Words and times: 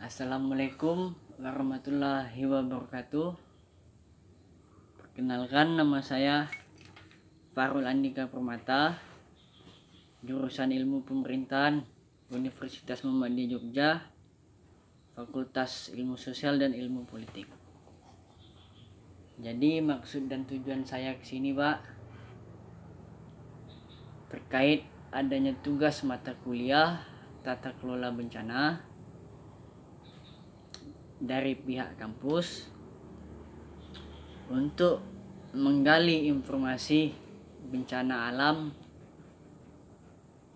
Assalamualaikum 0.00 1.12
warahmatullahi 1.36 2.48
wabarakatuh. 2.48 3.36
Perkenalkan 4.96 5.76
nama 5.76 6.00
saya 6.00 6.48
Farul 7.52 7.84
Andika 7.84 8.24
Permata, 8.24 8.96
jurusan 10.24 10.72
Ilmu 10.72 11.04
Pemerintahan 11.04 11.84
Universitas 12.32 13.04
Muhammadiyah 13.04 13.60
Jogja, 13.60 13.90
Fakultas 15.12 15.92
Ilmu 15.92 16.16
Sosial 16.16 16.56
dan 16.56 16.72
Ilmu 16.72 17.04
Politik. 17.04 17.52
Jadi 19.36 19.84
maksud 19.84 20.32
dan 20.32 20.48
tujuan 20.48 20.80
saya 20.88 21.12
ke 21.20 21.28
sini, 21.28 21.52
Pak, 21.52 21.76
terkait 24.32 24.88
adanya 25.12 25.52
tugas 25.60 26.00
mata 26.08 26.32
kuliah 26.40 27.04
tata 27.44 27.76
kelola 27.76 28.08
bencana 28.08 28.88
dari 31.20 31.52
pihak 31.52 32.00
kampus 32.00 32.72
untuk 34.48 35.04
menggali 35.52 36.26
informasi 36.32 37.12
bencana 37.68 38.32
alam 38.32 38.72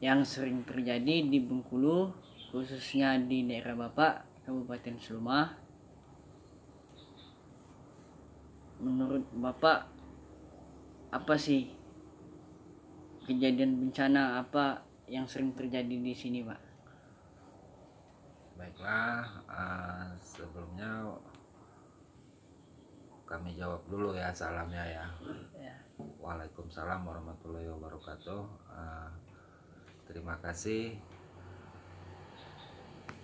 yang 0.01 0.25
sering 0.25 0.65
terjadi 0.65 1.29
di 1.29 1.39
Bengkulu 1.39 2.11
khususnya 2.51 3.21
di 3.21 3.45
daerah 3.45 3.77
Bapak 3.77 4.25
Kabupaten 4.49 4.97
Seluma 4.97 5.53
menurut 8.81 9.25
Bapak 9.37 9.87
apa 11.15 11.35
sih 11.39 11.71
kejadian 13.29 13.79
bencana 13.79 14.41
apa 14.43 14.83
yang 15.07 15.29
sering 15.29 15.53
terjadi 15.53 15.95
di 15.95 16.13
sini 16.17 16.43
Pak 16.43 16.64
Baiklah, 18.55 19.27
uh, 19.51 20.15
sebelumnya 20.23 21.11
kami 23.27 23.59
jawab 23.59 23.83
dulu 23.91 24.15
ya 24.15 24.31
salamnya 24.31 24.85
ya. 24.87 25.07
ya. 25.59 25.77
Waalaikumsalam 26.23 27.03
warahmatullahi 27.03 27.67
wabarakatuh. 27.67 28.43
Uh, 28.71 29.11
terima 30.07 30.39
kasih 30.39 30.95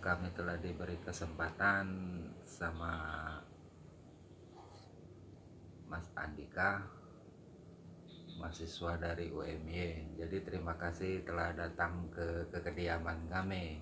kami 0.02 0.32
telah 0.34 0.56
diberi 0.58 0.96
kesempatan 1.04 1.86
sama 2.42 2.92
Mas 5.86 6.08
Andika 6.18 6.82
mahasiswa 8.40 8.96
dari 8.96 9.28
UMY. 9.28 10.16
Jadi 10.16 10.36
terima 10.42 10.74
kasih 10.80 11.22
telah 11.22 11.52
datang 11.52 12.08
ke, 12.08 12.48
ke 12.48 12.58
kediaman 12.64 13.28
kami 13.28 13.78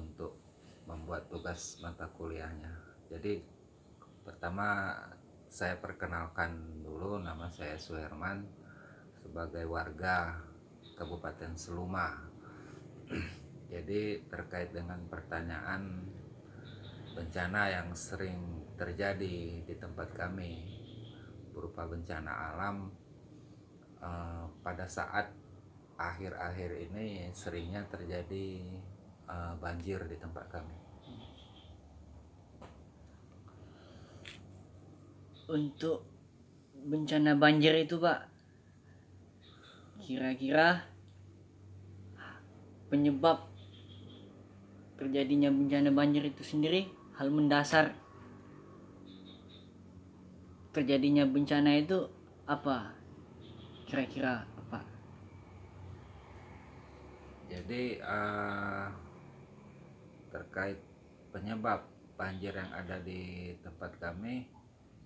untuk 0.00 0.40
membuat 0.88 1.28
tugas 1.28 1.76
mata 1.84 2.08
kuliahnya. 2.16 2.72
Jadi 3.12 3.44
pertama 4.24 4.96
saya 5.50 5.76
perkenalkan 5.76 6.82
dulu 6.82 7.20
nama 7.20 7.50
saya 7.50 7.76
Suherman 7.76 8.46
sebagai 9.20 9.66
warga 9.68 10.40
Kabupaten 10.96 11.52
Seluma. 11.54 12.16
Jadi 13.72 14.26
terkait 14.26 14.74
dengan 14.74 14.98
pertanyaan 15.06 16.02
bencana 17.14 17.70
yang 17.70 17.88
sering 17.94 18.66
terjadi 18.74 19.62
di 19.62 19.74
tempat 19.78 20.14
kami 20.14 20.66
berupa 21.50 21.86
bencana 21.86 22.54
alam 22.54 22.90
eh, 23.98 24.44
pada 24.62 24.86
saat 24.86 25.28
akhir-akhir 26.00 26.90
ini 26.90 27.28
seringnya 27.36 27.84
terjadi 27.92 28.80
uh, 29.30 29.54
banjir 29.62 30.02
di 30.10 30.18
tempat 30.18 30.50
kami. 30.50 30.74
Untuk 35.50 36.02
bencana 36.82 37.38
banjir 37.38 37.74
itu 37.78 37.98
Pak, 37.98 38.26
kira-kira 40.02 40.90
penyebab 42.90 43.46
terjadinya 44.98 45.48
bencana 45.48 45.94
banjir 45.94 46.26
itu 46.26 46.42
sendiri 46.42 46.90
hal 47.14 47.30
mendasar 47.30 47.94
terjadinya 50.74 51.22
bencana 51.24 51.78
itu 51.78 52.10
apa 52.50 52.90
kira-kira 53.86 54.42
apa 54.58 54.82
jadi 57.46 58.02
uh, 58.02 58.90
terkait 60.30 60.78
penyebab 61.34 61.86
banjir 62.14 62.54
yang 62.54 62.70
ada 62.70 62.98
di 63.02 63.52
tempat 63.62 63.98
kami. 63.98 64.46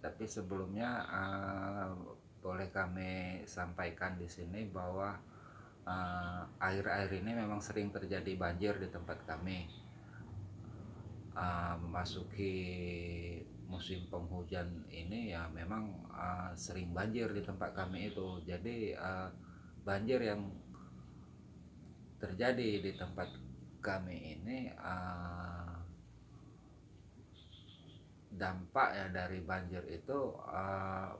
Tapi 0.05 0.25
sebelumnya 0.29 1.05
uh, 1.09 1.97
boleh 2.45 2.69
kami 2.69 3.41
sampaikan 3.49 4.21
di 4.21 4.29
sini 4.29 4.69
bahwa 4.69 5.17
air-air 6.65 7.13
uh, 7.13 7.19
ini 7.21 7.37
memang 7.37 7.61
sering 7.61 7.93
terjadi 7.93 8.37
banjir 8.37 8.77
di 8.81 8.89
tempat 8.93 9.25
kami. 9.25 9.69
Uh, 11.35 11.75
memasuki 11.83 12.55
musim 13.67 14.07
penghujan 14.07 14.71
ini 14.87 15.35
ya 15.35 15.51
memang 15.51 15.91
uh, 16.15 16.55
sering 16.55 16.95
banjir 16.95 17.33
di 17.33 17.43
tempat 17.43 17.73
kami 17.73 18.13
itu. 18.13 18.39
Jadi 18.45 18.93
uh, 18.95 19.29
banjir 19.85 20.21
yang 20.21 20.53
terjadi 22.21 22.81
di 22.81 22.93
tempat 22.97 23.29
kami 23.85 24.41
ini 24.41 24.73
uh, 24.81 25.77
dampak 28.33 28.97
ya 28.97 29.07
dari 29.13 29.45
banjir 29.45 29.85
itu 29.93 30.33
uh, 30.49 31.13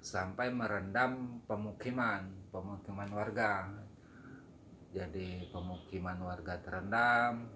sampai 0.00 0.48
merendam 0.48 1.44
pemukiman 1.44 2.24
pemukiman 2.48 3.12
warga. 3.12 3.68
Jadi 4.92 5.48
pemukiman 5.52 6.16
warga 6.24 6.56
terendam 6.60 7.48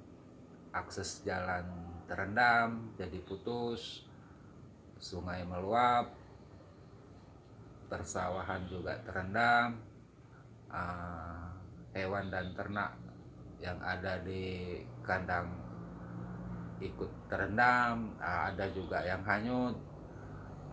akses 0.77 1.25
jalan 1.25 1.65
terendam 2.05 2.93
jadi 3.01 3.19
putus 3.25 4.05
sungai 4.97 5.45
meluap 5.45 6.13
persawahan 7.89 8.65
juga 8.69 8.97
terendam 9.05 9.81
uh, 10.73 11.49
hewan 11.93 12.29
dan 12.33 12.53
ternak 12.57 13.06
yang 13.61 13.79
ada 13.81 14.21
di 14.21 14.79
kandang 15.01 15.67
ikut 16.81 17.09
terendam 17.33 18.13
ah, 18.21 18.53
ada 18.53 18.69
juga 18.73 19.01
yang 19.01 19.25
hanyut. 19.25 19.77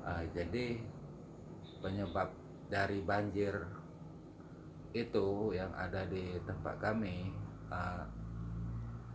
Ah, 0.03 0.23
jadi 0.35 0.79
penyebab 1.79 2.27
dari 2.67 2.99
banjir 3.03 3.55
itu 4.93 5.55
yang 5.55 5.71
ada 5.73 6.03
di 6.05 6.35
tempat 6.43 6.75
kami 6.79 7.31
ah, 7.71 8.03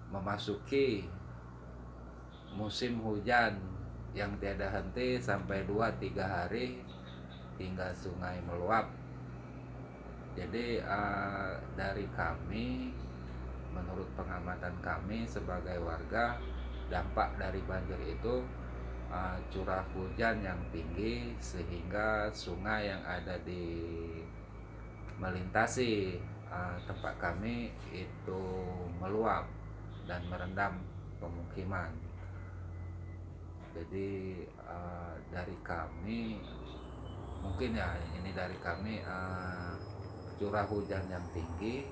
memasuki 0.08 1.04
musim 2.56 3.04
hujan 3.04 3.60
yang 4.16 4.32
tiada 4.40 4.72
henti 4.72 5.20
sampai 5.20 5.68
2-3 5.68 6.16
hari 6.24 6.80
hingga 7.60 7.92
sungai 7.92 8.40
meluap. 8.48 8.88
Jadi 10.32 10.80
dari 11.74 12.06
kami 12.14 12.94
menurut 13.78 14.08
pengamatan 14.18 14.74
kami 14.82 15.22
sebagai 15.22 15.78
warga 15.78 16.34
dampak 16.90 17.38
dari 17.38 17.62
banjir 17.62 18.00
itu 18.02 18.42
uh, 19.12 19.38
curah 19.52 19.84
hujan 19.94 20.40
yang 20.42 20.58
tinggi 20.74 21.36
sehingga 21.38 22.32
sungai 22.32 22.90
yang 22.90 23.02
ada 23.06 23.38
di 23.44 23.64
melintasi 25.18 26.18
uh, 26.50 26.76
tempat 26.86 27.14
kami 27.22 27.70
itu 27.94 28.42
meluap 28.98 29.46
dan 30.08 30.24
merendam 30.26 30.81
pemukiman. 31.20 31.92
Jadi 33.76 34.42
uh, 34.64 35.14
dari 35.31 35.54
kami 35.62 36.40
mungkin 37.38 37.78
ya 37.78 37.94
ini 38.19 38.34
dari 38.34 38.56
kami 38.58 38.98
uh, 39.04 39.76
curah 40.38 40.66
hujan 40.66 41.04
yang 41.10 41.22
tinggi 41.34 41.86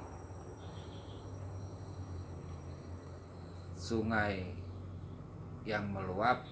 sungai 3.77 4.57
yang 5.69 5.93
meluap 5.93 6.49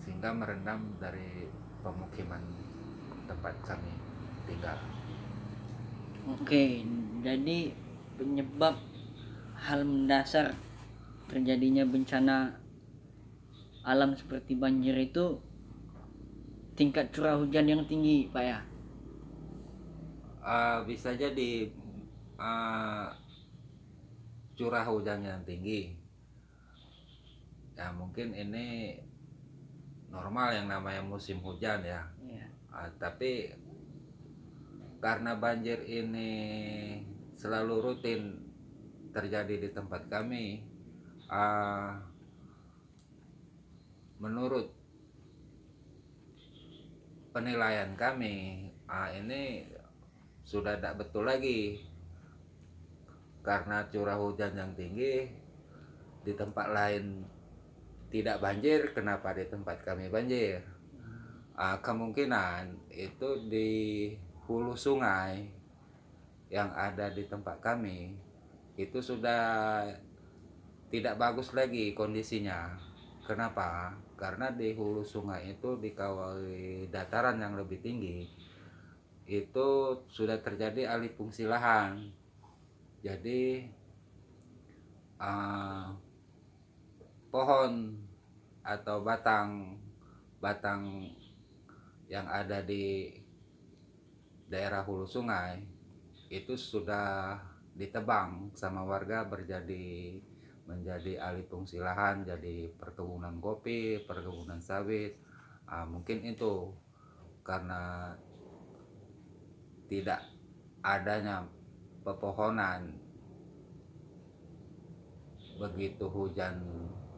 sehingga 0.00 0.32
merendam 0.32 0.96
dari 0.96 1.44
pemukiman 1.84 2.40
tempat 3.28 3.54
kami 3.68 3.92
tinggal. 4.48 4.78
Oke, 6.26 6.82
jadi 7.22 7.76
penyebab 8.16 8.80
hal 9.60 9.84
mendasar 9.84 10.56
terjadinya 11.28 11.84
bencana 11.86 12.56
alam 13.86 14.18
seperti 14.18 14.58
banjir 14.58 14.96
itu 14.98 15.38
tingkat 16.74 17.14
curah 17.14 17.38
hujan 17.38 17.70
yang 17.70 17.82
tinggi, 17.86 18.26
Pak 18.32 18.42
ya? 18.42 18.58
Uh, 20.42 20.78
bisa 20.86 21.14
jadi 21.14 21.70
uh, 22.38 23.10
curah 24.54 24.86
hujan 24.86 25.26
yang 25.26 25.42
tinggi 25.42 26.05
ya 27.76 27.92
mungkin 27.92 28.32
ini 28.32 28.96
normal 30.08 30.56
yang 30.56 30.66
namanya 30.72 31.04
musim 31.04 31.44
hujan 31.44 31.84
ya 31.84 32.02
Iya. 32.24 32.46
Ah, 32.72 32.88
tapi 32.96 33.52
karena 34.98 35.36
banjir 35.36 35.84
ini 35.84 36.32
selalu 37.36 37.74
rutin 37.84 38.40
terjadi 39.12 39.60
di 39.60 39.68
tempat 39.70 40.08
kami 40.08 40.64
ah, 41.28 42.00
menurut 44.16 44.72
penilaian 47.36 47.92
kami 47.92 48.68
ah, 48.88 49.12
ini 49.12 49.68
sudah 50.48 50.80
tidak 50.80 51.04
betul 51.04 51.28
lagi 51.28 51.84
karena 53.44 53.86
curah 53.92 54.18
hujan 54.18 54.56
yang 54.58 54.72
tinggi 54.74 55.28
di 56.26 56.32
tempat 56.34 56.66
lain 56.72 57.35
tidak 58.10 58.38
banjir 58.38 58.94
kenapa 58.94 59.34
di 59.34 59.44
tempat 59.50 59.82
kami 59.82 60.06
banjir? 60.06 60.62
Ah, 61.56 61.80
kemungkinan 61.80 62.92
itu 62.92 63.48
di 63.48 63.70
hulu 64.46 64.76
sungai 64.76 65.48
yang 66.52 66.70
ada 66.76 67.10
di 67.10 67.26
tempat 67.26 67.58
kami 67.58 68.14
itu 68.78 68.98
sudah 69.02 69.82
tidak 70.92 71.18
bagus 71.18 71.50
lagi 71.56 71.96
kondisinya. 71.96 72.78
Kenapa? 73.26 73.90
Karena 74.14 74.54
di 74.54 74.70
hulu 74.70 75.02
sungai 75.02 75.58
itu 75.58 75.74
di 75.82 75.90
kawal 75.90 76.38
dataran 76.92 77.42
yang 77.42 77.58
lebih 77.58 77.82
tinggi 77.82 78.22
itu 79.26 79.68
sudah 80.06 80.38
terjadi 80.38 80.86
alih 80.94 81.10
fungsi 81.10 81.42
lahan. 81.42 82.06
Jadi 83.02 83.66
ah, 85.18 85.90
pohon 87.36 87.92
atau 88.64 89.04
batang 89.04 89.76
batang 90.40 91.04
yang 92.08 92.24
ada 92.24 92.64
di 92.64 93.12
daerah 94.48 94.80
hulu 94.80 95.04
sungai 95.04 95.60
itu 96.32 96.56
sudah 96.56 97.36
ditebang 97.76 98.56
sama 98.56 98.88
warga 98.88 99.28
berjadi 99.28 100.16
menjadi 100.64 101.20
alih 101.20 101.44
fungsi 101.44 101.76
lahan 101.76 102.24
jadi 102.24 102.72
perkebunan 102.72 103.36
kopi 103.36 104.00
perkebunan 104.08 104.64
sawit. 104.64 105.20
Ah, 105.68 105.84
mungkin 105.84 106.24
itu 106.24 106.72
karena 107.44 108.16
tidak 109.92 110.24
adanya 110.80 111.44
pepohonan. 112.00 112.96
Begitu 115.60 116.06
hujan 116.08 116.64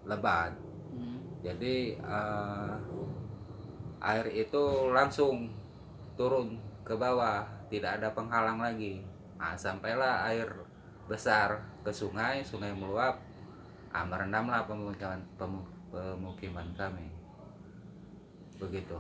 lebat. 0.09 0.57
Hmm. 0.89 1.21
jadi 1.45 1.95
eh, 2.01 2.75
air 4.01 4.27
itu 4.33 4.65
langsung 4.91 5.53
turun 6.19 6.59
ke 6.83 6.97
bawah 6.97 7.45
tidak 7.69 8.01
ada 8.01 8.09
penghalang 8.17 8.59
lagi. 8.59 9.05
Nah, 9.39 9.55
sampailah 9.55 10.27
air 10.27 10.49
besar 11.07 11.61
ke 11.85 11.93
sungai 11.93 12.43
sungai 12.43 12.73
meluap. 12.75 13.21
Ah, 13.93 14.05
merendamlah 14.05 14.69
pemukiman 14.69 15.21
pemu- 15.37 15.69
pemukiman 15.93 16.67
kami. 16.77 17.09
Begitu. 18.59 18.99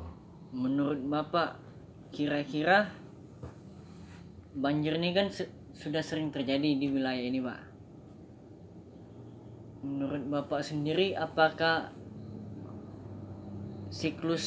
Menurut 0.54 1.00
Bapak 1.04 1.60
kira-kira 2.08 2.88
banjir 4.56 4.96
ini 4.96 5.12
kan 5.12 5.28
se- 5.28 5.52
sudah 5.76 6.00
sering 6.00 6.32
terjadi 6.32 6.80
di 6.80 6.86
wilayah 6.88 7.20
ini, 7.20 7.44
Pak. 7.44 7.60
Menurut 9.84 10.22
Bapak 10.26 10.66
sendiri 10.66 11.14
apakah 11.14 11.94
siklus 13.88 14.46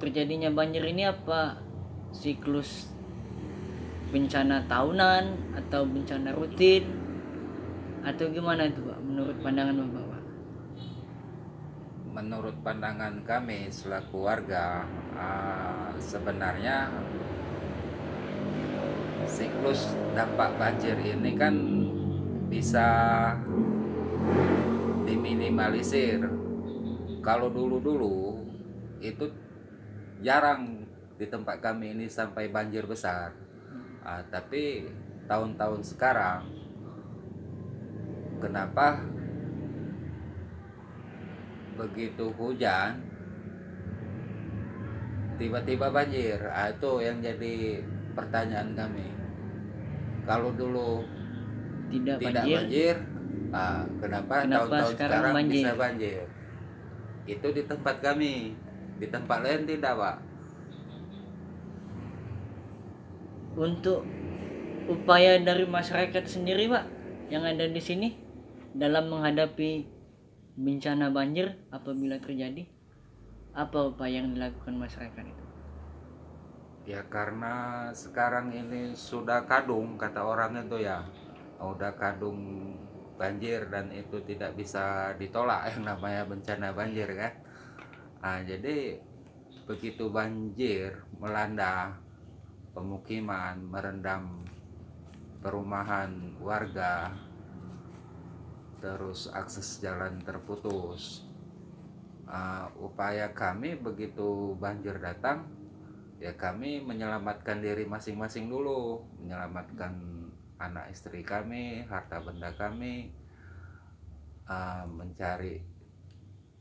terjadinya 0.00 0.48
banjir 0.52 0.82
ini 0.84 1.06
apa 1.06 1.60
siklus 2.12 2.90
bencana 4.10 4.64
tahunan 4.64 5.56
atau 5.60 5.84
bencana 5.84 6.32
rutin 6.32 6.88
atau 8.06 8.30
gimana 8.30 8.70
itu, 8.70 8.80
Pak? 8.80 8.98
Menurut 9.02 9.36
pandangan 9.42 9.76
Bapak, 9.76 10.04
Pak? 10.08 10.16
menurut 12.16 12.56
pandangan 12.64 13.20
kami 13.28 13.68
selaku 13.68 14.24
warga 14.24 14.88
ah, 15.12 15.92
sebenarnya 16.00 16.88
siklus 19.28 19.92
dampak 20.16 20.56
banjir 20.56 20.96
ini 20.96 21.36
kan 21.36 21.52
bisa 22.48 22.88
diminimalisir. 25.06 26.20
Kalau 27.22 27.50
dulu-dulu 27.50 28.38
itu 29.02 29.26
jarang 30.22 30.86
di 31.16 31.26
tempat 31.26 31.58
kami 31.58 31.96
ini 31.96 32.06
sampai 32.06 32.50
banjir 32.52 32.86
besar. 32.86 33.32
Ah, 34.06 34.22
tapi 34.30 34.86
tahun-tahun 35.26 35.82
sekarang 35.82 36.46
kenapa 38.38 39.02
begitu 41.74 42.30
hujan 42.38 43.02
tiba-tiba 45.36 45.90
banjir? 45.90 46.38
Ah, 46.48 46.70
itu 46.70 46.90
yang 47.02 47.18
jadi 47.20 47.82
pertanyaan 48.16 48.72
kami. 48.72 49.08
Kalau 50.24 50.50
dulu 50.54 51.04
Tidak, 51.86 52.18
tidak 52.18 52.42
banjir. 52.42 52.56
banjir, 52.56 52.96
ah, 53.52 53.82
kenapa, 54.00 54.44
Kenapa 54.44 54.64
tahun-tahun 54.66 54.94
sekarang 54.96 55.10
sekarang, 55.10 55.34
banjir? 55.36 55.64
bisa 55.64 55.70
banjir? 55.76 56.22
Itu 57.26 57.48
di 57.56 57.62
tempat 57.66 57.96
kami. 58.00 58.34
Di 58.96 59.06
tempat 59.12 59.38
lain 59.44 59.62
tidak 59.68 59.92
pak. 59.98 60.16
Untuk 63.56 64.04
upaya 64.86 65.40
dari 65.40 65.64
masyarakat 65.66 66.24
sendiri 66.28 66.68
pak 66.68 66.84
yang 67.32 67.42
ada 67.42 67.66
di 67.66 67.80
sini 67.82 68.08
dalam 68.76 69.08
menghadapi 69.10 69.70
bencana 70.56 71.08
banjir 71.12 71.56
apabila 71.72 72.16
terjadi 72.20 72.64
apa 73.56 73.78
upaya 73.88 74.20
yang 74.20 74.36
dilakukan 74.36 74.76
masyarakat 74.76 75.24
itu? 75.24 75.44
Ya 76.86 77.02
karena 77.10 77.88
sekarang 77.90 78.54
ini 78.54 78.94
sudah 78.94 79.42
kadung 79.50 79.98
kata 79.98 80.22
orang 80.22 80.54
itu 80.62 80.78
ya. 80.86 81.02
Udah 81.58 81.90
kadung 81.98 82.38
banjir 83.16 83.68
dan 83.72 83.90
itu 83.92 84.20
tidak 84.24 84.54
bisa 84.56 85.12
ditolak 85.16 85.66
yang 85.72 85.88
namanya 85.88 86.22
bencana 86.28 86.72
banjir 86.72 87.08
kan? 87.16 87.32
Ah, 88.20 88.40
jadi 88.44 89.00
begitu 89.66 90.08
banjir 90.08 91.02
melanda 91.18 91.98
pemukiman 92.70 93.58
merendam 93.66 94.46
perumahan 95.42 96.38
warga 96.38 97.10
terus 98.78 99.26
akses 99.32 99.82
jalan 99.82 100.22
terputus 100.22 101.26
Ah, 102.26 102.66
upaya 102.82 103.30
kami 103.30 103.78
begitu 103.78 104.58
banjir 104.58 104.98
datang 104.98 105.46
ya 106.18 106.34
kami 106.34 106.82
menyelamatkan 106.82 107.62
diri 107.62 107.86
masing-masing 107.86 108.50
dulu 108.50 108.98
menyelamatkan 109.22 109.94
anak 110.56 110.88
istri 110.92 111.20
kami 111.20 111.84
harta 111.84 112.20
benda 112.20 112.52
kami 112.56 113.12
ah, 114.48 114.88
mencari 114.88 115.60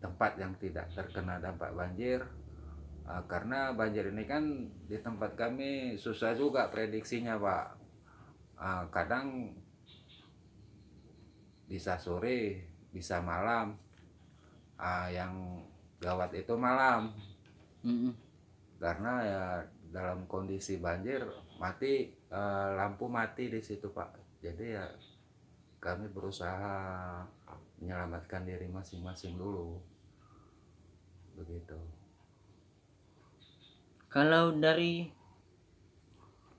tempat 0.03 0.37
yang 0.37 0.53
tidak 0.59 0.91
terkena 0.93 1.39
dampak 1.39 1.71
banjir. 1.73 2.21
Ah, 3.05 3.23
karena 3.29 3.71
banjir 3.71 4.09
ini 4.09 4.25
kan 4.25 4.43
di 4.89 4.97
tempat 4.99 5.37
kami 5.37 5.95
susah 5.95 6.35
juga 6.35 6.67
prediksinya 6.69 7.37
pak. 7.39 7.65
Ah, 8.59 8.83
kadang 8.91 9.55
bisa 11.65 11.97
sore 11.97 12.67
bisa 12.91 13.21
malam. 13.23 13.77
Ah, 14.75 15.07
yang 15.07 15.63
gawat 16.03 16.35
itu 16.35 16.53
malam. 16.59 17.15
Mm-mm. 17.85 18.17
karena 18.81 19.13
ya 19.21 19.43
dalam 19.95 20.27
kondisi 20.27 20.83
banjir 20.83 21.23
mati 21.55 22.11
eh, 22.11 22.69
lampu 22.75 23.07
mati 23.07 23.47
di 23.47 23.63
situ 23.63 23.95
pak. 23.95 24.43
Jadi 24.43 24.75
ya 24.75 24.83
kami 25.79 26.11
berusaha 26.11 26.75
menyelamatkan 27.79 28.43
diri 28.43 28.67
masing-masing 28.67 29.39
dulu. 29.39 29.79
Begitu. 31.39 31.79
Kalau 34.11 34.55
dari 34.55 35.07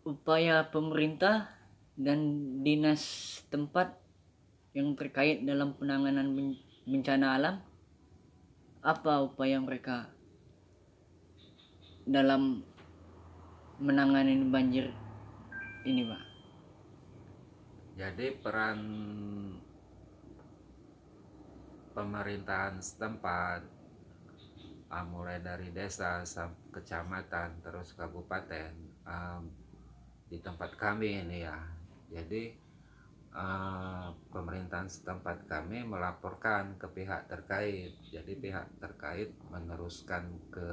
upaya 0.04 0.64
pemerintah 0.68 1.50
dan 1.96 2.20
dinas 2.60 3.02
tempat 3.48 3.96
yang 4.76 4.92
terkait 4.92 5.40
dalam 5.42 5.72
penanganan 5.74 6.36
ben- 6.36 6.60
bencana 6.84 7.40
alam 7.40 7.56
apa 8.84 9.24
upaya 9.24 9.58
mereka 9.58 10.12
dalam 12.06 12.62
menangani 13.76 14.40
banjir 14.48 14.88
ini 15.84 16.08
pak? 16.08 16.22
Jadi 17.96 18.26
peran 18.44 18.80
pemerintahan 21.96 22.76
setempat 22.76 23.60
ah, 24.92 25.04
mulai 25.08 25.40
dari 25.40 25.72
desa 25.72 26.20
sampai 26.28 26.76
kecamatan 26.76 27.64
terus 27.64 27.96
kabupaten 27.96 28.72
ah, 29.08 29.40
di 30.28 30.36
tempat 30.44 30.76
kami 30.76 31.24
ini 31.24 31.44
ya. 31.44 31.56
Jadi 32.12 32.52
ah, 33.32 34.12
pemerintahan 34.12 34.92
setempat 34.92 35.48
kami 35.48 35.88
melaporkan 35.88 36.76
ke 36.76 36.88
pihak 36.92 37.32
terkait. 37.32 37.96
Jadi 38.12 38.32
pihak 38.36 38.76
terkait 38.76 39.32
meneruskan 39.48 40.36
ke 40.52 40.68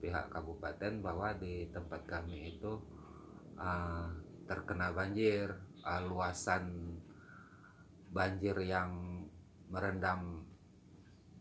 pihak 0.00 0.32
kabupaten 0.32 1.04
bahwa 1.04 1.36
di 1.36 1.68
tempat 1.70 2.02
kami 2.08 2.56
itu 2.56 2.80
ah, 3.60 4.08
terkena 4.48 4.90
banjir 4.96 5.52
ah, 5.84 6.00
luasan 6.00 6.96
banjir 8.10 8.56
yang 8.64 9.22
merendam 9.70 10.42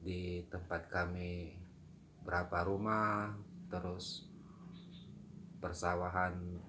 di 0.04 0.46
tempat 0.52 0.86
kami 0.92 1.58
berapa 2.22 2.62
rumah 2.68 3.34
terus 3.74 4.30
persawahan 5.60 6.62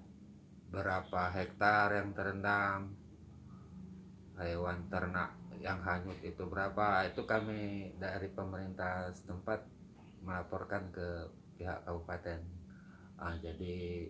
berapa 0.71 1.21
hektar 1.31 1.93
yang 1.95 2.15
terendam 2.17 2.95
hewan 4.41 4.89
ternak 4.89 5.37
yang 5.61 5.77
hanyut 5.85 6.17
itu 6.25 6.41
berapa 6.49 7.05
itu 7.05 7.21
kami 7.29 7.93
dari 8.01 8.27
pemerintah 8.33 9.13
setempat 9.13 9.61
melaporkan 10.25 10.89
ke 10.89 11.29
pihak 11.61 11.85
kabupaten 11.85 12.41
Ah, 13.21 13.37
jadi 13.37 14.09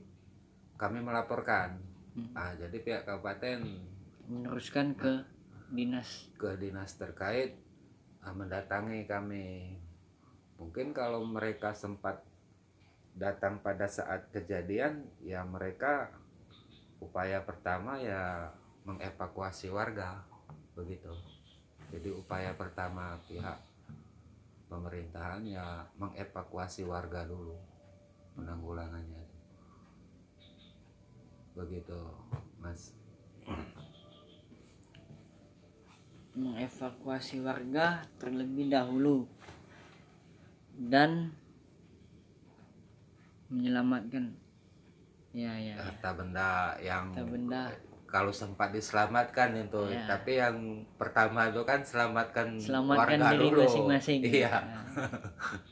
kami 0.80 1.04
melaporkan 1.04 1.76
Hmm. 2.12 2.36
Ah, 2.36 2.52
jadi 2.60 2.76
pihak 2.76 3.08
kabupaten 3.08 3.64
meneruskan 4.28 4.92
ke 5.00 5.24
dinas 5.72 6.28
ke 6.36 6.60
dinas 6.60 7.00
terkait 7.00 7.56
ah, 8.20 8.36
mendatangi 8.36 9.08
kami. 9.08 9.80
Mungkin 10.60 10.92
kalau 10.92 11.24
mereka 11.24 11.72
sempat 11.72 12.20
datang 13.16 13.64
pada 13.64 13.88
saat 13.88 14.28
kejadian, 14.36 15.08
ya 15.24 15.48
mereka 15.48 16.12
upaya 17.00 17.40
pertama 17.48 17.96
ya 17.98 18.52
mengevakuasi 18.84 19.72
warga 19.72 20.28
begitu. 20.76 21.16
Jadi 21.96 22.12
upaya 22.12 22.52
pertama 22.60 23.24
pihak 23.24 23.56
pemerintahan 24.72 25.44
ya 25.44 25.84
mengevakuasi 26.00 26.88
warga 26.88 27.28
dulu 27.28 27.60
penanggulangannya. 28.40 29.28
Begitu, 31.52 32.00
Mas. 32.64 32.96
mengevakuasi 36.32 37.44
warga 37.44 38.08
terlebih 38.16 38.72
dahulu 38.72 39.28
dan 40.80 41.36
menyelamatkan 43.52 44.32
ya 45.36 45.52
ya, 45.60 45.76
ya. 45.76 45.92
harta 45.92 46.10
benda 46.16 46.52
yang 46.80 47.12
Harta 47.12 47.24
benda. 47.28 47.64
Kalau 48.12 48.36
sempat 48.36 48.76
diselamatkan 48.76 49.56
itu. 49.56 49.88
Ya. 49.88 50.04
tapi 50.06 50.38
yang 50.38 50.84
pertama 51.00 51.48
itu 51.48 51.64
kan 51.64 51.80
selamatkan, 51.80 52.60
selamatkan 52.60 53.18
warga 53.24 53.40
diri 53.40 53.48
dulu. 53.48 53.64
masing-masing. 53.64 54.20
Iya. 54.28 54.52
Ya. 54.52 54.62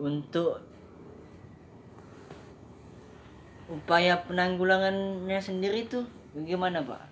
untuk 0.00 0.64
upaya 3.68 4.24
penanggulangannya 4.24 5.36
sendiri 5.38 5.84
tuh 5.86 6.08
bagaimana 6.32 6.80
pak? 6.80 7.04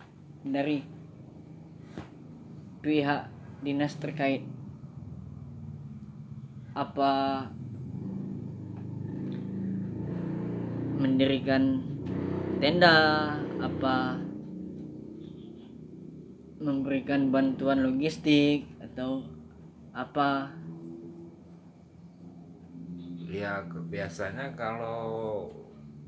Dari 0.49 0.81
pihak 2.81 3.29
dinas 3.61 3.95
terkait. 4.01 4.43
Apa 6.73 7.45
mendirikan 10.99 11.79
tenda 12.59 12.95
apa 13.63 14.19
memberikan 16.59 17.31
bantuan 17.31 17.87
logistik 17.87 18.67
atau 18.83 19.23
apa? 19.95 20.51
Ya 23.31 23.63
biasanya 23.63 24.59
kalau 24.59 25.47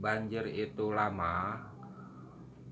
banjir 0.03 0.43
itu 0.51 0.91
lama 0.91 1.63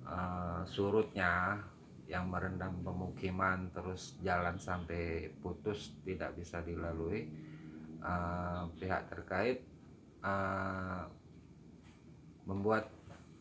eh, 0.03 0.61
surutnya 0.67 1.63
yang 2.09 2.33
merendam 2.33 2.81
pemukiman 2.81 3.69
terus 3.71 4.17
jalan 4.25 4.57
sampai 4.57 5.31
putus 5.39 5.95
tidak 6.03 6.35
bisa 6.35 6.65
dilalui 6.67 7.31
eh, 8.03 8.63
pihak 8.81 9.07
terkait 9.07 9.63
eh, 10.25 11.03
membuat 12.49 12.89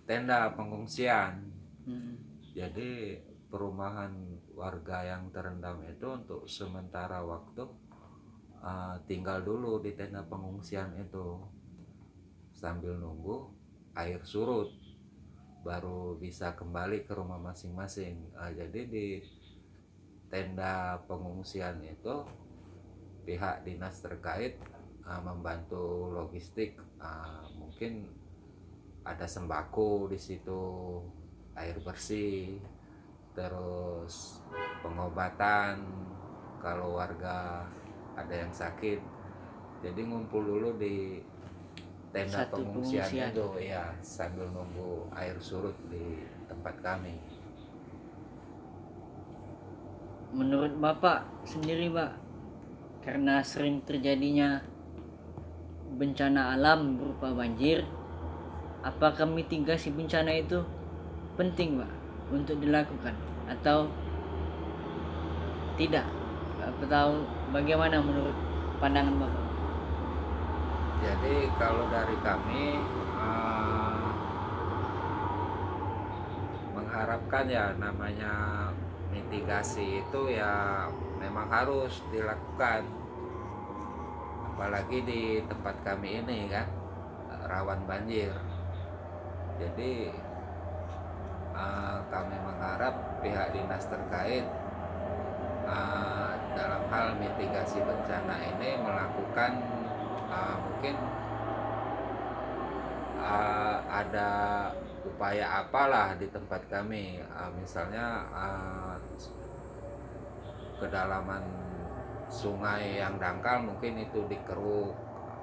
tenda 0.04 0.52
pengungsian. 0.52 1.48
Hmm, 1.88 2.20
Jadi 2.52 3.16
perumahan 3.48 4.12
warga 4.52 5.08
yang 5.08 5.32
terendam 5.32 5.80
itu 5.88 6.04
untuk 6.12 6.44
sementara 6.52 7.24
waktu 7.24 7.64
uh, 8.60 9.00
tinggal 9.08 9.40
dulu 9.40 9.80
di 9.80 9.96
tenda 9.96 10.28
pengungsian 10.28 11.00
itu. 11.00 11.40
Sambil 12.52 13.00
nunggu 13.00 13.48
air 13.96 14.20
surut 14.28 14.74
baru 15.64 16.20
bisa 16.20 16.52
kembali 16.58 17.08
ke 17.08 17.16
rumah 17.16 17.40
masing-masing. 17.40 18.28
Uh, 18.36 18.52
jadi 18.52 18.82
di 18.84 19.08
tenda 20.28 21.00
pengungsian 21.08 21.80
itu 21.88 22.28
pihak 23.24 23.64
dinas 23.64 24.04
terkait 24.04 24.60
uh, 25.08 25.24
membantu 25.24 26.12
logistik. 26.12 26.76
Uh, 27.00 27.48
mungkin 27.56 28.17
ada 29.08 29.24
sembako 29.24 30.12
di 30.12 30.20
situ 30.20 31.00
air 31.56 31.80
bersih 31.80 32.60
terus 33.32 34.44
pengobatan 34.84 35.80
kalau 36.60 37.00
warga 37.00 37.64
ada 38.20 38.34
yang 38.36 38.52
sakit 38.52 39.00
jadi 39.80 40.02
ngumpul 40.04 40.44
dulu 40.44 40.76
di 40.76 41.22
tenda 42.12 42.44
Satu 42.44 42.60
pengungsian, 42.60 43.08
pengungsian. 43.08 43.30
itu 43.32 43.48
ya 43.72 43.84
sambil 44.04 44.50
nunggu 44.52 45.08
air 45.16 45.38
surut 45.40 45.76
di 45.88 46.28
tempat 46.52 46.76
kami 46.84 47.16
menurut 50.36 50.76
bapak 50.76 51.24
sendiri 51.48 51.88
pak 51.88 52.12
karena 53.08 53.40
sering 53.40 53.80
terjadinya 53.88 54.60
bencana 55.96 56.60
alam 56.60 57.00
berupa 57.00 57.32
banjir 57.32 57.88
apakah 58.86 59.26
mitigasi 59.26 59.90
bencana 59.94 60.34
itu 60.38 60.62
penting 61.40 61.82
pak 61.82 61.92
untuk 62.30 62.58
dilakukan? 62.62 63.16
Atau 63.50 63.90
tidak? 65.78 66.06
Atau 66.58 67.24
bagaimana 67.54 68.02
menurut 68.02 68.36
pandangan 68.82 69.16
bapak? 69.22 69.46
Jadi 70.98 71.36
kalau 71.62 71.86
dari 71.94 72.18
kami 72.26 72.64
eh, 73.22 74.08
mengharapkan 76.74 77.46
ya 77.46 77.70
namanya 77.78 78.34
mitigasi 79.14 80.02
itu 80.02 80.22
ya 80.34 80.86
memang 81.22 81.46
harus 81.50 82.02
dilakukan. 82.10 82.82
Apalagi 84.58 85.06
di 85.06 85.22
tempat 85.46 85.78
kami 85.86 86.26
ini 86.26 86.50
kan 86.50 86.66
rawan 87.46 87.86
banjir 87.86 88.34
jadi 89.58 90.14
eh, 91.58 91.98
kami 92.14 92.36
mengharap 92.38 92.94
pihak 93.26 93.50
dinas 93.54 93.86
terkait 93.90 94.46
eh, 95.66 96.32
dalam 96.54 96.84
hal 96.94 97.18
mitigasi 97.18 97.82
bencana 97.82 98.38
ini 98.38 98.78
melakukan 98.78 99.52
eh, 100.30 100.56
mungkin 100.62 100.96
eh, 103.18 103.78
ada 103.90 104.30
upaya 105.08 105.66
apalah 105.66 106.14
di 106.20 106.28
tempat 106.30 106.62
kami. 106.70 107.18
Eh, 107.18 107.52
misalnya 107.58 108.22
eh, 108.30 108.96
kedalaman 110.78 111.42
sungai 112.28 113.00
yang 113.00 113.16
dangkal 113.18 113.64
mungkin 113.64 114.04
itu 114.04 114.22
dikeruk 114.30 114.94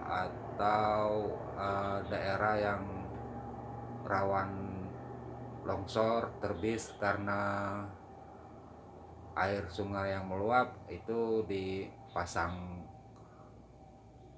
atau 0.04 1.32
eh, 1.58 1.98
daerah 2.12 2.54
yang 2.60 2.93
rawan 4.04 4.84
longsor 5.64 6.28
terbis 6.44 6.92
karena 7.00 7.80
air 9.34 9.66
sungai 9.72 10.14
yang 10.14 10.28
meluap 10.28 10.76
itu 10.92 11.42
dipasang 11.48 12.84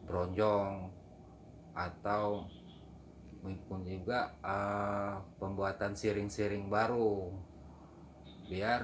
bronjong 0.06 0.88
atau 1.76 2.46
mungkin 3.42 3.85
juga 3.85 4.32
eh, 4.40 5.14
pembuatan 5.37 5.92
siring-siring 5.92 6.70
baru 6.70 7.30
biar 8.46 8.82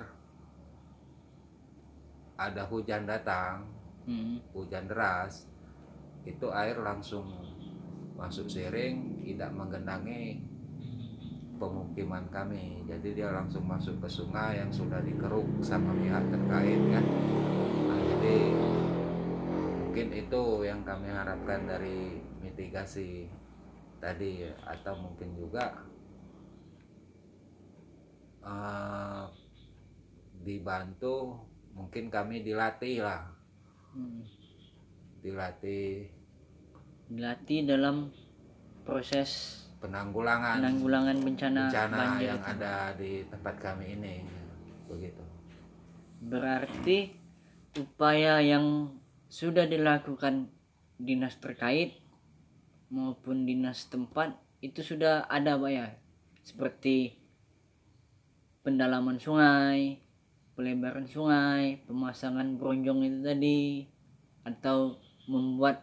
ada 2.37 2.67
hujan 2.67 3.07
datang 3.07 3.83
Mm. 4.03 4.43
hujan 4.51 4.91
deras 4.91 5.47
itu 6.27 6.51
air 6.51 6.75
langsung 6.83 7.31
masuk 8.19 8.51
siring 8.51 9.23
tidak 9.23 9.55
menggenangi 9.55 10.43
pemukiman 11.63 12.27
kami. 12.35 12.83
Jadi 12.91 13.23
dia 13.23 13.31
langsung 13.31 13.63
masuk 13.63 14.03
ke 14.03 14.09
sungai 14.11 14.59
yang 14.59 14.75
sudah 14.75 14.99
dikeruk 14.99 15.47
sama 15.63 15.95
pihak 15.95 16.27
terkait 16.35 16.83
kan 16.91 17.05
nah, 17.87 18.01
jadi 18.03 18.37
mungkin 19.79 20.09
itu 20.11 20.43
yang 20.67 20.83
kami 20.83 21.07
harapkan 21.07 21.71
dari 21.71 22.19
mitigasi 22.43 23.31
tadi 24.03 24.51
atau 24.67 24.99
mungkin 24.99 25.39
juga 25.39 25.87
eh, 28.43 29.25
dibantu 30.43 31.47
mungkin 31.73 32.11
kami 32.11 32.43
dilatih 32.43 33.07
lah. 33.07 33.31
Mm. 33.93 34.25
dilatih. 35.23 36.11
Dilatih 37.07 37.61
dalam 37.69 38.11
proses 38.83 39.62
penanggulangan 39.83 40.63
penanggulangan 40.63 41.17
bencana, 41.27 41.63
bencana 41.69 41.97
banjir 41.99 42.27
yang 42.31 42.41
itu. 42.41 42.53
ada 42.55 42.75
di 42.95 43.13
tempat 43.27 43.55
kami 43.59 43.87
ini 43.99 44.15
begitu 44.87 45.23
Berarti 46.23 47.11
upaya 47.75 48.39
yang 48.39 48.95
sudah 49.27 49.67
dilakukan 49.67 50.55
dinas 50.95 51.35
terkait 51.43 51.99
maupun 52.95 53.43
dinas 53.43 53.91
tempat 53.91 54.39
itu 54.63 54.87
sudah 54.87 55.27
ada 55.27 55.59
Pak 55.59 55.71
ya? 55.75 55.91
Seperti 56.47 57.19
pendalaman 58.63 59.19
sungai, 59.19 59.99
pelebaran 60.55 61.11
sungai, 61.11 61.83
pemasangan 61.91 62.55
bronjong 62.55 63.03
itu 63.03 63.19
tadi 63.27 63.63
atau 64.47 64.95
membuat 65.27 65.83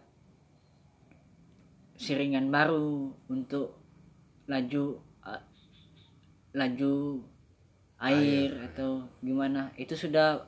siringan 1.99 2.47
baru 2.47 3.11
untuk 3.27 3.78
laju 4.49 4.97
a- 5.21 5.45
laju 6.57 7.21
air 8.01 8.49
Air. 8.49 8.73
atau 8.73 9.05
gimana. 9.21 9.69
Itu 9.77 9.93
sudah 9.93 10.41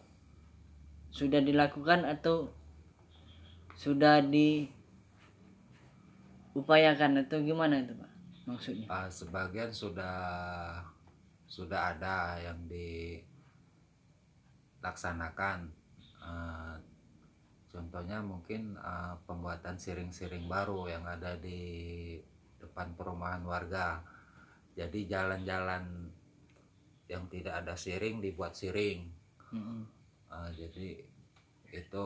sudah 1.14 1.38
dilakukan 1.44 2.08
atau 2.08 2.48
sudah 3.78 4.24
diupayakan 4.26 4.72
atau 7.22 7.38
gimana 7.46 7.78
itu 7.84 7.94
pak? 7.94 8.10
Maksudnya? 8.48 8.88
Ah, 8.90 9.06
sebagian 9.12 9.70
sudah 9.70 10.82
sudah 11.46 11.94
ada 11.94 12.40
yang 12.42 12.58
dilaksanakan. 14.82 15.70
Ah, 16.24 16.80
contohnya 17.70 18.24
mungkin 18.24 18.74
ah, 18.80 19.14
pembuatan 19.28 19.76
siring-siring 19.78 20.48
baru 20.48 20.88
yang 20.90 21.04
ada 21.06 21.36
di 21.38 22.18
depan 22.62 22.94
perumahan 22.94 23.42
warga. 23.44 24.06
Jadi 24.78 25.10
jalan-jalan 25.10 26.08
yang 27.12 27.28
tidak 27.28 27.66
ada 27.66 27.76
siring 27.76 28.24
dibuat 28.24 28.56
siring. 28.56 29.04
Mm-mm. 29.52 29.84
Ah, 30.32 30.48
jadi 30.56 31.04
itu 31.76 32.06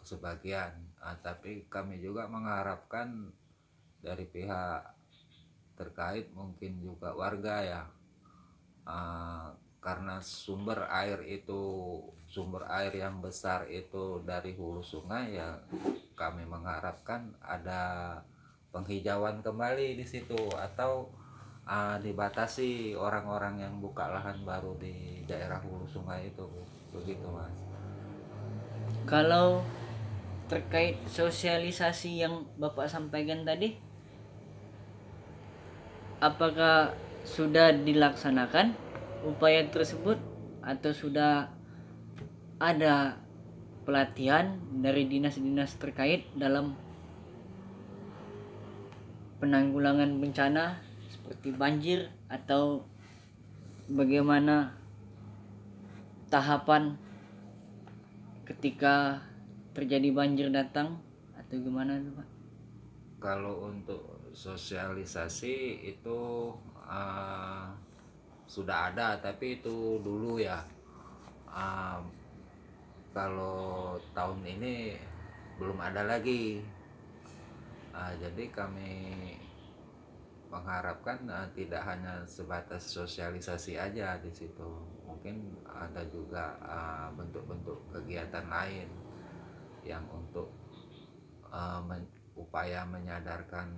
sebagian. 0.00 0.72
Ah, 1.02 1.18
tapi 1.20 1.68
kami 1.68 2.00
juga 2.00 2.24
mengharapkan 2.30 3.28
dari 4.00 4.24
pihak 4.24 4.80
terkait 5.76 6.32
mungkin 6.32 6.80
juga 6.80 7.12
warga 7.12 7.60
ya. 7.60 7.82
Ah, 8.88 9.52
karena 9.80 10.20
sumber 10.20 10.88
air 10.92 11.24
itu 11.24 11.60
sumber 12.28 12.68
air 12.68 12.92
yang 13.00 13.24
besar 13.24 13.64
itu 13.72 14.20
dari 14.20 14.52
hulu 14.52 14.84
sungai 14.84 15.40
ya 15.40 15.56
kami 16.12 16.44
mengharapkan 16.44 17.32
ada 17.40 18.20
penghijauan 18.70 19.42
kembali 19.42 19.98
di 19.98 20.06
situ 20.06 20.38
atau 20.54 21.10
ah, 21.66 21.98
dibatasi 21.98 22.94
orang-orang 22.94 23.62
yang 23.62 23.74
buka 23.82 24.10
lahan 24.10 24.42
baru 24.46 24.74
di 24.78 25.22
daerah 25.26 25.58
hulu 25.62 25.86
sungai 25.86 26.30
itu 26.30 26.46
begitu 26.90 27.26
mas. 27.30 27.54
Kalau 29.06 29.62
terkait 30.50 30.98
sosialisasi 31.06 32.26
yang 32.26 32.42
bapak 32.58 32.90
sampaikan 32.90 33.46
tadi 33.46 33.78
apakah 36.18 36.90
sudah 37.22 37.70
dilaksanakan 37.70 38.74
upaya 39.22 39.62
tersebut 39.70 40.18
atau 40.60 40.90
sudah 40.90 41.48
ada 42.60 43.16
pelatihan 43.86 44.60
dari 44.74 45.08
dinas-dinas 45.08 45.80
terkait 45.80 46.28
dalam 46.36 46.76
penanggulangan 49.40 50.20
bencana 50.20 50.78
seperti 51.10 51.50
banjir 51.56 52.12
atau 52.28 52.84
bagaimana 53.90 54.76
tahapan 56.30 56.94
ketika 58.46 59.18
terjadi 59.74 60.14
banjir 60.14 60.52
datang 60.52 61.00
atau 61.34 61.56
gimana 61.58 61.98
pak? 62.14 62.28
kalau 63.18 63.66
untuk 63.66 64.04
sosialisasi 64.30 65.82
itu 65.88 66.52
ah, 66.86 67.74
sudah 68.46 68.94
ada 68.94 69.18
tapi 69.18 69.58
itu 69.58 69.98
dulu 70.04 70.38
ya 70.38 70.62
Ah, 71.50 71.98
kalau 73.10 73.98
tahun 74.14 74.38
ini 74.46 74.94
belum 75.58 75.82
ada 75.82 76.06
lagi 76.06 76.62
Ah, 77.90 78.14
jadi 78.14 78.46
kami 78.54 78.92
mengharapkan 80.46 81.18
ah, 81.26 81.46
tidak 81.54 81.82
hanya 81.82 82.22
sebatas 82.22 82.86
sosialisasi 82.86 83.74
aja 83.78 84.18
di 84.22 84.30
situ. 84.30 84.70
Mungkin 85.02 85.58
ada 85.66 86.02
juga 86.06 86.54
ah, 86.62 87.10
bentuk-bentuk 87.14 87.90
kegiatan 87.90 88.46
lain 88.46 88.86
yang 89.82 90.06
untuk 90.06 90.54
ah, 91.50 91.82
men- 91.82 92.14
upaya 92.38 92.86
menyadarkan 92.86 93.68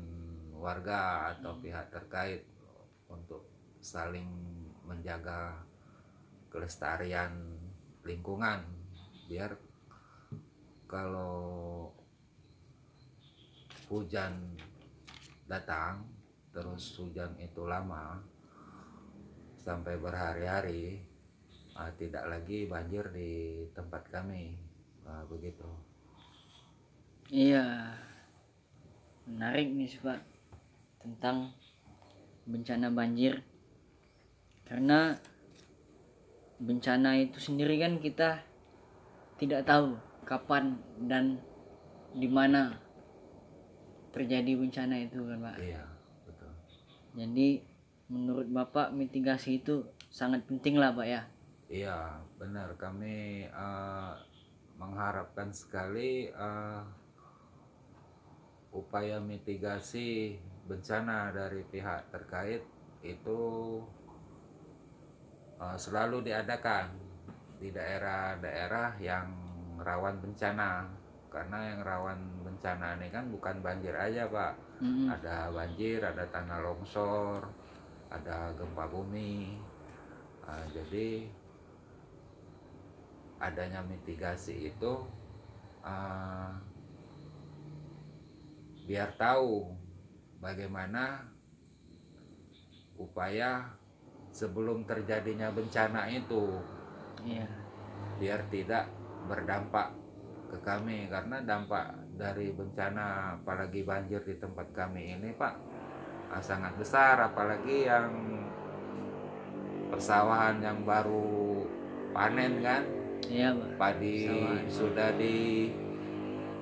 warga 0.53 1.33
atau 1.35 1.57
pihak 1.59 1.89
terkait 1.91 2.45
untuk 3.09 3.49
saling 3.81 4.29
menjaga 4.85 5.57
kelestarian 6.53 7.33
lingkungan. 8.05 8.61
Biar 9.27 9.57
kalau 10.85 11.82
hujan 13.93 14.57
datang 15.45 16.09
terus 16.49 16.97
hujan 16.97 17.37
itu 17.37 17.69
lama 17.69 18.17
sampai 19.61 20.01
berhari-hari 20.01 21.05
ah, 21.77 21.93
tidak 22.01 22.25
lagi 22.29 22.65
banjir 22.69 23.05
di 23.13 23.65
tempat 23.73 24.09
kami. 24.09 24.57
Ah, 25.05 25.25
begitu. 25.29 25.69
Iya, 27.33 27.97
menarik 29.29 29.73
nih 29.73 29.97
pak 30.01 30.21
tentang 31.01 31.53
bencana 32.45 32.89
banjir. 32.93 33.41
Karena 34.69 35.17
bencana 36.63 37.19
itu 37.21 37.39
sendiri 37.41 37.81
kan 37.81 37.99
kita 37.99 38.41
tidak 39.37 39.67
tahu 39.67 39.99
kapan 40.23 40.79
dan 41.03 41.41
di 42.13 42.29
mana 42.29 42.82
terjadi 44.13 44.53
bencana 44.55 44.97
itu 45.01 45.19
kan 45.25 45.39
pak. 45.41 45.57
iya 45.59 45.83
betul 46.29 46.53
Jadi 47.17 47.49
menurut 48.13 48.49
bapak 48.53 48.93
mitigasi 48.93 49.65
itu 49.65 49.89
sangat 50.13 50.45
penting 50.45 50.77
lah 50.77 50.93
pak 50.93 51.09
ya. 51.09 51.23
Iya, 51.73 52.21
benar. 52.37 52.77
Kami 52.77 53.49
eh, 53.49 54.13
mengharapkan 54.77 55.49
sekali 55.57 56.29
eh, 56.29 56.83
upaya 58.77 59.17
mitigasi 59.25 60.37
bencana 60.69 61.33
dari 61.33 61.65
pihak 61.65 62.13
terkait 62.13 62.61
itu 63.01 63.41
eh, 65.57 65.77
selalu 65.81 66.29
diadakan 66.29 66.93
di 67.57 67.73
daerah-daerah 67.73 69.01
yang 69.01 69.27
rawan 69.81 70.21
bencana. 70.21 71.01
Karena 71.33 71.73
yang 71.73 71.81
rawan 71.81 72.21
bencana 72.45 73.01
ini 73.01 73.09
kan 73.09 73.33
bukan 73.33 73.65
banjir 73.65 73.97
aja, 73.97 74.29
Pak. 74.29 74.53
Mm-mm. 74.85 75.09
Ada 75.09 75.49
banjir, 75.49 76.05
ada 76.05 76.29
tanah 76.29 76.61
longsor, 76.61 77.41
ada 78.13 78.53
gempa 78.53 78.85
bumi. 78.93 79.57
Ah, 80.45 80.61
jadi 80.69 81.25
adanya 83.41 83.81
mitigasi 83.81 84.69
itu 84.71 84.93
ah, 85.81 86.53
biar 88.85 89.09
tahu 89.17 89.73
bagaimana 90.39 91.25
upaya 92.99 93.67
sebelum 94.31 94.85
terjadinya 94.87 95.51
bencana 95.51 96.07
itu 96.11 96.59
Iya. 97.23 97.47
biar 98.19 98.41
tidak 98.51 98.91
berdampak 99.31 99.95
ke 100.53 100.59
kami 100.61 101.09
karena 101.09 101.41
dampak 101.41 101.89
dari 102.13 102.53
bencana 102.53 103.07
apalagi 103.35 103.83
banjir 103.83 104.21
di 104.21 104.37
tempat 104.37 104.69
kami 104.71 105.17
ini 105.17 105.33
Pak 105.33 105.55
ah, 106.29 106.39
sangat 106.39 106.77
besar 106.77 107.17
apalagi 107.19 107.89
yang 107.89 108.13
persawahan 109.89 110.61
yang 110.61 110.79
baru 110.83 111.65
panen 112.11 112.61
kan 112.61 112.83
Iya, 113.23 113.55
Pak. 113.55 113.69
padi 113.79 114.17
Persawahan. 114.27 114.65
sudah 114.69 115.09
di 115.15 115.37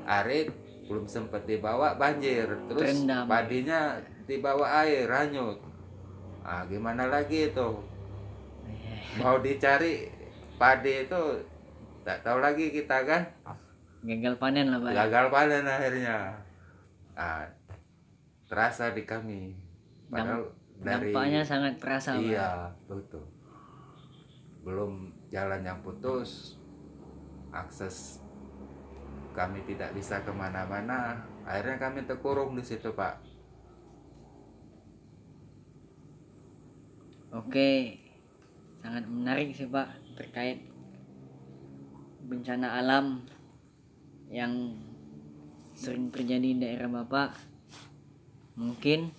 arit 0.05 0.49
belum 0.87 1.07
sempat 1.07 1.43
dibawa 1.45 1.95
banjir 1.95 2.47
terus 2.69 2.83
Terendam. 2.85 3.27
padinya 3.27 3.99
dibawa 4.25 4.83
air 4.83 5.07
hanyut 5.09 5.59
ah 6.43 6.63
gimana 6.65 7.07
lagi 7.07 7.49
itu 7.49 7.69
Iya. 8.63 9.19
mau 9.19 9.39
dicari 9.39 10.07
padi 10.55 11.05
itu 11.05 11.23
tak 12.01 12.23
tahu 12.23 12.39
lagi 12.39 12.71
kita 12.71 13.03
kan 13.03 13.23
Gagal 14.01 14.35
panen 14.41 14.73
lah, 14.73 14.81
Pak. 14.81 14.93
gagal 14.97 15.27
panen 15.29 15.65
akhirnya. 15.69 16.17
Ah, 17.13 17.45
terasa 18.49 18.97
di 18.97 19.05
kami. 19.05 19.53
Padahal 20.09 20.49
dari 20.81 21.13
Dampaknya 21.13 21.43
sangat 21.45 21.77
terasa, 21.77 22.17
Pak. 22.17 22.25
iya 22.25 22.73
betul. 22.89 23.25
Belum 24.65 25.13
jalan 25.29 25.61
yang 25.61 25.79
putus 25.85 26.57
akses 27.53 28.21
kami 29.37 29.63
tidak 29.69 29.95
bisa 29.95 30.21
ke 30.25 30.33
mana-mana. 30.33 31.23
Akhirnya 31.47 31.79
kami 31.79 32.05
terkurung 32.07 32.59
di 32.59 32.65
situ 32.65 32.91
pak. 32.93 33.19
Oke, 37.31 37.95
sangat 38.83 39.07
menarik 39.07 39.55
sih 39.55 39.71
Pak 39.71 40.19
terkait 40.19 40.67
bencana 42.27 42.83
alam 42.83 43.23
yang 44.31 44.79
sering 45.75 46.15
terjadi 46.15 46.55
di 46.55 46.59
daerah 46.63 46.87
Bapak. 46.87 47.35
Mungkin 48.55 49.11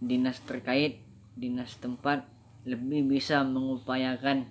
dinas 0.00 0.40
terkait, 0.48 1.04
dinas 1.36 1.76
tempat 1.76 2.24
lebih 2.64 3.06
bisa 3.06 3.44
mengupayakan 3.46 4.48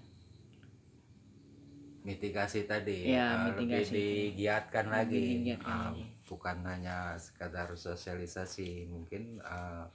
mitigasi 2.07 2.63
tadi 2.63 3.11
ah, 3.19 3.51
lebih 3.51 3.67
mitigasi. 3.67 3.91
digiatkan 4.31 4.87
Lebih 4.87 4.95
lagi 4.95 5.19
digiatkan 5.19 5.91
lagi. 5.91 6.03
bukan 6.23 6.57
hanya 6.63 7.19
sekadar 7.19 7.67
sosialisasi 7.75 8.87
mungkin 8.87 9.43
ah, 9.43 9.91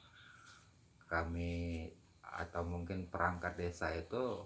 kami 1.09 1.88
atau 2.21 2.69
mungkin 2.69 3.09
perangkat 3.09 3.57
desa 3.57 3.88
itu 3.97 4.45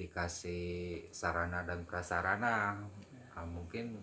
dikasih 0.00 0.64
sarana 1.12 1.60
dan 1.62 1.84
prasarana 1.84 2.80
Ah, 3.30 3.44
mungkin 3.46 4.00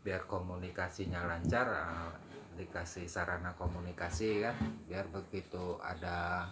biar 0.00 0.24
komunikasinya 0.24 1.28
lancar 1.28 1.68
ah, 1.68 2.08
dikasih 2.56 3.04
sarana 3.04 3.52
komunikasi 3.54 4.40
kan 4.40 4.56
biar 4.84 5.04
begitu 5.08 5.76
ada 5.78 6.48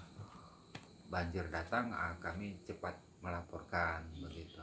banjir 1.09 1.49
datang 1.49 1.89
ah, 1.91 2.13
kami 2.21 2.61
cepat 2.63 2.93
melaporkan 3.19 4.05
begitu 4.21 4.61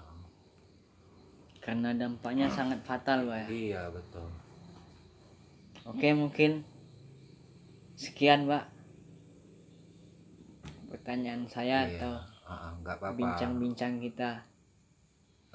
karena 1.60 1.97
dampaknya 1.97 2.45
sangat 2.45 2.77
fatal 2.86 3.25
Pak. 3.25 3.38
ya. 3.41 3.47
iya 3.49 3.84
betul 3.89 4.29
Oke, 5.86 6.17
mungkin 6.17 6.65
sekian 7.93 8.45
Pak 8.45 8.65
pertanyaan 10.89 11.45
saya 11.45 11.86
Iya. 11.86 11.97
atau 11.99 12.13
Ah, 12.45 12.77
nggak 12.81 13.01
apa-apa. 13.01 13.17
Bincang-bincang 13.17 13.97
kita. 13.97 14.45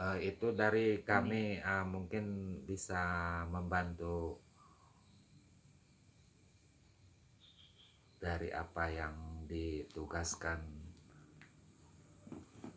Eh, 0.00 0.34
itu 0.34 0.50
dari 0.56 1.06
kami 1.06 1.62
ah, 1.62 1.86
mungkin 1.86 2.56
bisa 2.66 3.02
membantu 3.46 4.40
dari 8.18 8.50
apa 8.50 8.84
yang 8.90 9.44
ditugaskan 9.46 10.60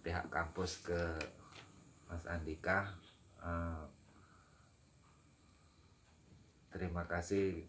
pihak 0.03 0.27
kampus 0.29 0.83
ke 0.83 1.01
Mas 2.05 2.27
Andika. 2.29 2.91
Eh, 3.41 3.83
terima 6.69 7.07
kasih 7.09 7.65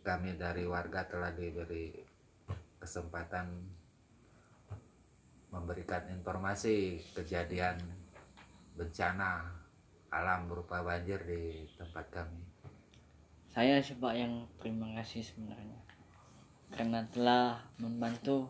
kami 0.00 0.40
dari 0.40 0.64
warga 0.64 1.04
telah 1.04 1.34
diberi 1.34 1.92
kesempatan 2.80 3.79
memberikan 5.50 6.06
informasi 6.10 7.02
kejadian 7.14 7.78
bencana 8.78 9.44
alam 10.10 10.50
berupa 10.50 10.82
banjir 10.82 11.22
di 11.26 11.66
tempat 11.78 12.06
kami. 12.10 12.42
Saya 13.50 13.82
Pak 13.82 14.14
yang 14.14 14.46
terima 14.62 14.94
kasih 14.98 15.26
sebenarnya 15.26 15.78
karena 16.70 17.02
telah 17.10 17.66
membantu 17.82 18.46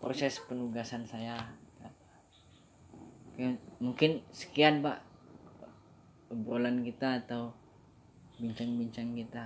proses 0.00 0.40
penugasan 0.48 1.04
saya. 1.04 1.36
Oke, 3.30 3.60
mungkin 3.80 4.24
sekian 4.32 4.80
Pak 4.80 5.04
obrolan 6.32 6.80
kita 6.80 7.20
atau 7.20 7.52
bincang-bincang 8.40 9.12
kita. 9.12 9.44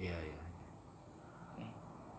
Iya, 0.00 0.16
iya. 0.16 0.39